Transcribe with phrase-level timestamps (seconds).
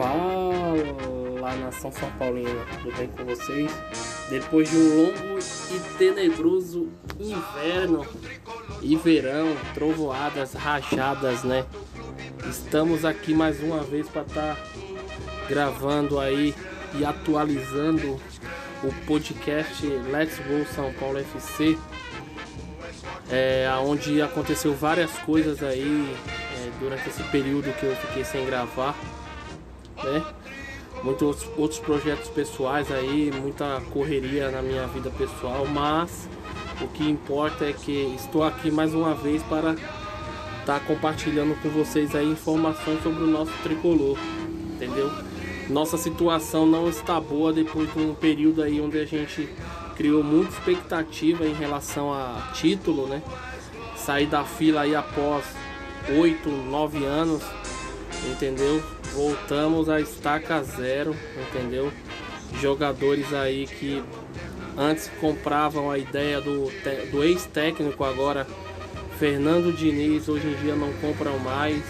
[0.00, 3.70] Fala nação São Paulina, tudo bem com vocês?
[4.30, 6.88] Depois de um longo e tenebroso
[7.20, 8.06] inverno
[8.80, 11.66] e verão, trovoadas, rajadas, né?
[12.48, 14.62] Estamos aqui mais uma vez para estar tá
[15.46, 16.54] gravando aí
[16.94, 18.18] e atualizando
[18.82, 21.76] o podcast Let's Go São Paulo FC,
[23.30, 26.16] é, onde aconteceu várias coisas aí
[26.56, 28.96] é, durante esse período que eu fiquei sem gravar,
[30.04, 30.24] né?
[31.02, 36.28] Muitos outros projetos pessoais aí, muita correria na minha vida pessoal, mas
[36.80, 41.70] o que importa é que estou aqui mais uma vez para estar tá compartilhando com
[41.70, 44.18] vocês aí informações sobre o nosso tricolor,
[44.74, 45.10] entendeu?
[45.70, 49.48] Nossa situação não está boa depois de um período aí onde a gente
[49.96, 53.22] criou muita expectativa em relação a título, né?
[53.96, 55.44] Sair da fila aí após
[56.08, 57.42] 8, 9 anos,
[58.30, 58.82] entendeu?
[59.12, 61.14] Voltamos a estaca zero,
[61.48, 61.92] entendeu?
[62.60, 64.02] Jogadores aí que
[64.76, 66.70] antes compravam a ideia do,
[67.10, 68.46] do ex-técnico, agora
[69.18, 71.82] Fernando Diniz, hoje em dia não compram mais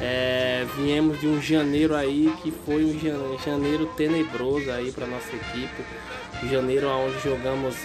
[0.00, 5.82] é, viemos de um janeiro aí que foi um janeiro tenebroso aí para nossa equipe.
[6.50, 7.76] Janeiro onde jogamos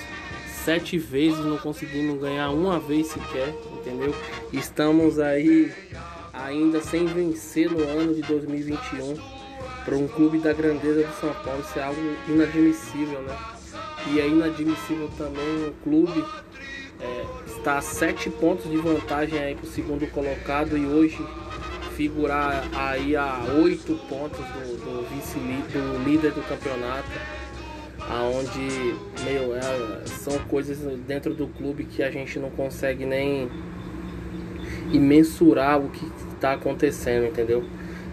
[0.65, 4.13] sete vezes, não conseguimos ganhar uma vez sequer, entendeu?
[4.51, 5.71] Estamos aí
[6.49, 9.15] ainda sem vencer no ano de 2021
[9.85, 13.37] para um clube da grandeza do São Paulo, isso é algo inadmissível, né?
[14.07, 16.25] E é inadmissível também o clube
[16.99, 21.23] é, está a sete pontos de vantagem aí para o segundo colocado e hoje
[21.95, 27.09] figurar aí a oito pontos do, do vice do líder do campeonato,
[28.09, 33.49] aonde meu é, são coisas dentro do clube que a gente não consegue nem
[34.97, 37.63] mensurar o que está acontecendo, entendeu?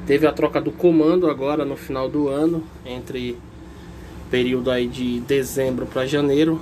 [0.06, 3.38] Teve a troca do comando agora no final do ano entre
[4.30, 6.60] período aí de dezembro para janeiro,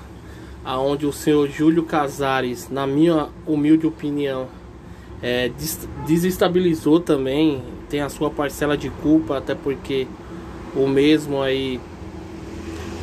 [0.65, 4.47] aonde o senhor Júlio Casares, na minha humilde opinião,
[5.23, 5.51] é,
[6.07, 10.07] desestabilizou também, tem a sua parcela de culpa, até porque
[10.77, 11.81] o mesmo aí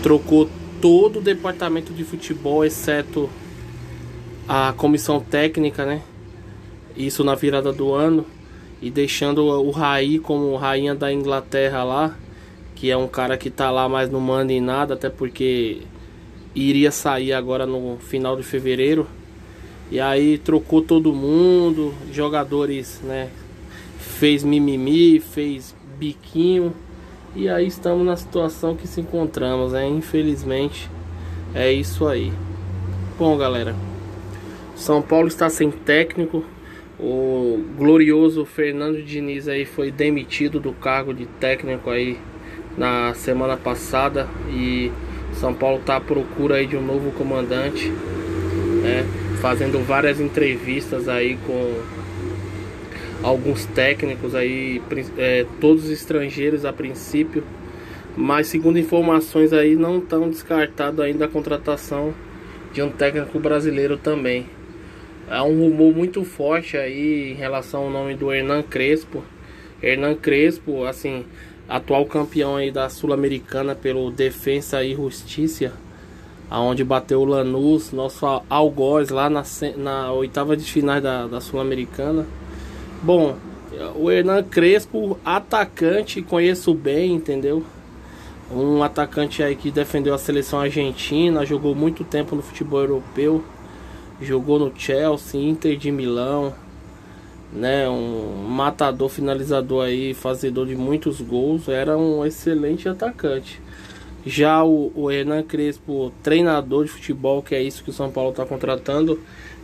[0.03, 0.49] trocou
[0.81, 3.29] todo o departamento de futebol, exceto
[4.47, 6.01] a comissão técnica, né?
[6.95, 8.25] Isso na virada do ano.
[8.81, 12.17] E deixando o Raí como rainha da Inglaterra lá,
[12.75, 15.83] que é um cara que tá lá, mas não manda em nada, até porque
[16.55, 19.07] iria sair agora no final de fevereiro.
[19.91, 23.29] E aí trocou todo mundo, jogadores, né?
[23.99, 26.73] Fez mimimi, fez biquinho.
[27.35, 29.87] E aí estamos na situação que se encontramos, né?
[29.87, 30.89] Infelizmente
[31.53, 32.31] é isso aí.
[33.19, 33.75] Bom, galera,
[34.75, 36.43] São Paulo está sem técnico.
[37.01, 42.19] O glorioso Fernando Diniz aí foi demitido do cargo de técnico aí
[42.77, 44.91] na semana passada e
[45.33, 47.89] São Paulo está à procura aí de um novo comandante,
[48.83, 49.03] né?
[49.41, 51.81] fazendo várias entrevistas aí com
[53.23, 54.79] alguns técnicos aí,
[55.17, 57.43] é, todos estrangeiros a princípio,
[58.15, 62.13] mas segundo informações aí não estão descartado ainda a contratação
[62.71, 64.45] de um técnico brasileiro também.
[65.31, 69.23] Há um rumor muito forte aí em relação ao nome do Hernan Crespo.
[69.81, 71.25] Hernan Crespo, assim,
[71.69, 75.71] atual campeão aí da Sul-Americana pelo Defensa e Justiça
[76.51, 79.41] aonde bateu o Lanús, nosso algoz lá na,
[79.77, 82.27] na oitava de finais da, da Sul-Americana.
[83.01, 83.37] Bom,
[83.95, 87.63] o Hernan Crespo, atacante, conheço bem, entendeu?
[88.51, 93.41] Um atacante aí que defendeu a seleção argentina, jogou muito tempo no futebol europeu,
[94.21, 96.53] jogou no Chelsea, Inter de Milão,
[97.51, 97.89] né?
[97.89, 103.61] Um matador, finalizador aí, fazedor de muitos gols, era um excelente atacante.
[104.25, 108.29] Já o, o Hernan Crespo, treinador de futebol, que é isso que o São Paulo
[108.31, 109.19] está contratando,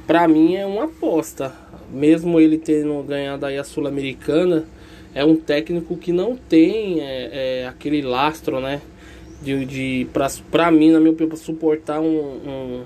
[0.06, 1.54] para mim é uma aposta.
[1.92, 4.66] Mesmo ele tendo ganhado aí a Sul-Americana,
[5.14, 8.82] é um técnico que não tem é, é, aquele lastro, né?
[9.42, 10.08] De, de
[10.52, 12.84] para mim, na minha opinião, suportar um, um,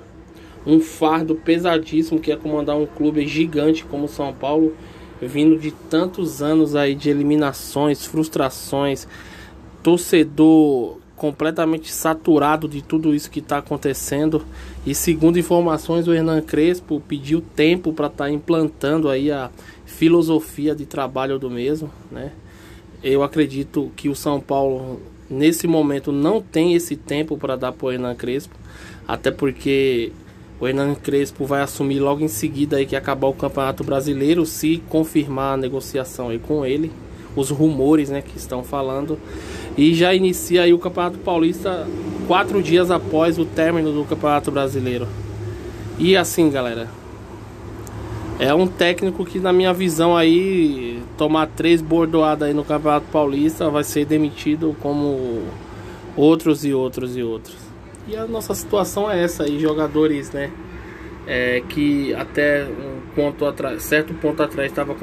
[0.65, 4.75] um fardo pesadíssimo que é comandar um clube gigante como o São Paulo,
[5.21, 9.07] vindo de tantos anos aí de eliminações, frustrações,
[9.83, 14.43] torcedor completamente saturado de tudo isso que está acontecendo.
[14.83, 19.51] E segundo informações, o Hernan Crespo pediu tempo para estar tá implantando aí a
[19.85, 22.31] filosofia de trabalho do mesmo, né?
[23.03, 24.99] Eu acredito que o São Paulo
[25.29, 28.55] nesse momento não tem esse tempo para dar para o Hernan Crespo,
[29.07, 30.11] até porque
[30.61, 34.77] o Hernan Crespo vai assumir logo em seguida aí que acabar o Campeonato Brasileiro, se
[34.89, 36.91] confirmar a negociação aí com ele,
[37.35, 39.17] os rumores, né, que estão falando.
[39.75, 41.87] E já inicia aí o Campeonato Paulista
[42.27, 45.07] quatro dias após o término do Campeonato Brasileiro.
[45.97, 46.87] E assim, galera,
[48.37, 53.67] é um técnico que na minha visão aí tomar três bordoadas aí no Campeonato Paulista
[53.71, 55.41] vai ser demitido como
[56.15, 57.70] outros e outros e outros.
[58.11, 60.51] E a nossa situação é essa aí, jogadores, né?
[61.25, 64.93] É, que até um ponto atrás, certo ponto atrás estava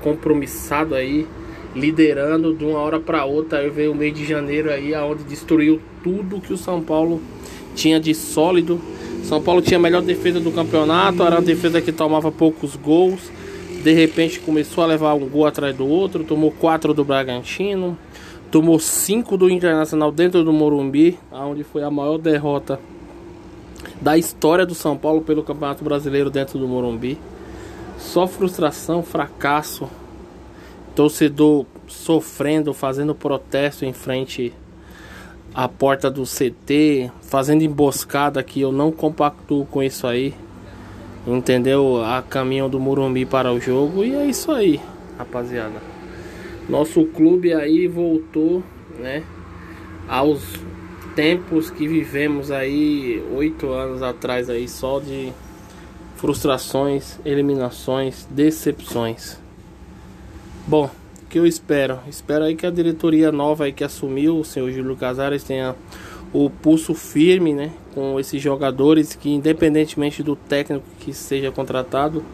[0.00, 1.26] compromissado aí,
[1.74, 3.58] liderando de uma hora para outra.
[3.58, 7.20] Aí veio o mês de janeiro aí, aonde destruiu tudo que o São Paulo
[7.74, 8.80] tinha de sólido.
[9.22, 13.30] São Paulo tinha a melhor defesa do campeonato, era uma defesa que tomava poucos gols.
[13.84, 17.98] De repente começou a levar um gol atrás do outro, tomou quatro do Bragantino,
[18.50, 22.78] tomou cinco do Internacional dentro do Morumbi, onde foi a maior derrota
[24.00, 27.18] da história do São Paulo pelo Campeonato Brasileiro dentro do Morumbi.
[27.98, 29.88] Só frustração, fracasso,
[30.94, 34.52] torcedor sofrendo, fazendo protesto em frente
[35.54, 40.34] à porta do CT, fazendo emboscada que eu não compactuo com isso aí.
[41.26, 42.04] Entendeu?
[42.04, 44.80] A caminho do Morumbi para o jogo e é isso aí,
[45.18, 45.95] rapaziada.
[46.68, 48.62] Nosso clube aí voltou,
[48.98, 49.22] né,
[50.08, 50.42] aos
[51.14, 55.32] tempos que vivemos aí oito anos atrás aí só de
[56.16, 59.38] frustrações, eliminações, decepções.
[60.66, 60.90] Bom,
[61.22, 62.00] o que eu espero?
[62.08, 65.74] Espero aí que a diretoria nova aí que assumiu, o senhor Júlio Casares, tenha
[66.32, 72.24] o pulso firme, né, com esses jogadores que independentemente do técnico que seja contratado,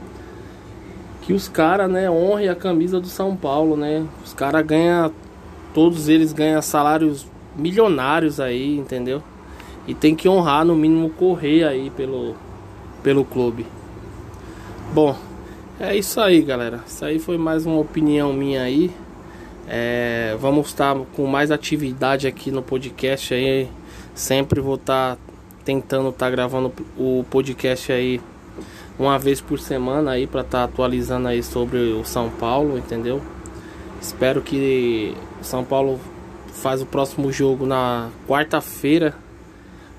[1.23, 4.05] que os caras, né, honrem a camisa do São Paulo, né?
[4.25, 5.13] Os caras ganham,
[5.73, 7.27] todos eles ganham salários
[7.57, 9.23] milionários aí, entendeu?
[9.87, 12.35] E tem que honrar, no mínimo, correr aí pelo,
[13.03, 13.65] pelo clube.
[14.93, 15.17] Bom,
[15.79, 16.81] é isso aí, galera.
[16.87, 18.91] Isso aí foi mais uma opinião minha aí.
[19.69, 23.69] É, vamos estar com mais atividade aqui no podcast aí.
[24.15, 25.17] Sempre vou estar
[25.65, 28.21] tentando estar gravando o podcast aí
[29.03, 33.21] uma vez por semana aí para estar atualizando aí sobre o São Paulo, entendeu?
[34.01, 35.99] Espero que São Paulo
[36.53, 39.15] faz o próximo jogo na quarta-feira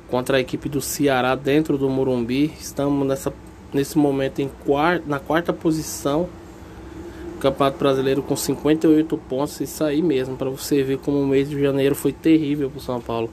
[0.09, 2.53] contra a equipe do Ceará dentro do Morumbi.
[2.59, 3.33] Estamos nessa,
[3.73, 6.29] nesse momento em quarta, na quarta posição.
[7.41, 9.59] Campeonato Brasileiro com 58 pontos.
[9.59, 12.81] Isso aí mesmo, para você ver como o mês de janeiro foi terrível para o
[12.81, 13.29] São Paulo.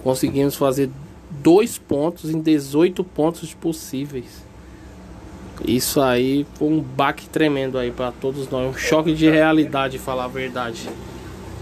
[0.00, 0.88] Conseguimos fazer
[1.28, 4.47] dois pontos em 18 pontos possíveis.
[5.66, 10.24] Isso aí foi um baque tremendo aí para todos nós, um choque de realidade, falar
[10.24, 10.88] a verdade.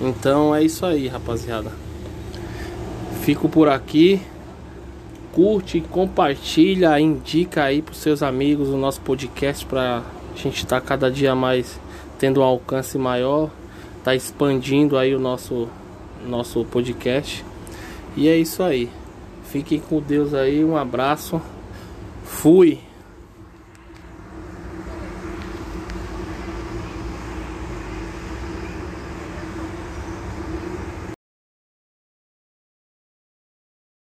[0.01, 1.73] Então é isso aí, rapaziada.
[3.23, 4.21] Fico por aqui.
[5.33, 10.03] Curte, compartilha, indica aí pros seus amigos o nosso podcast para
[10.35, 11.79] a gente estar tá cada dia mais
[12.19, 13.51] tendo um alcance maior,
[14.03, 15.69] tá expandindo aí o nosso
[16.27, 17.45] nosso podcast.
[18.17, 18.89] E é isso aí.
[19.45, 21.41] Fiquem com Deus aí, um abraço.
[22.25, 22.86] Fui.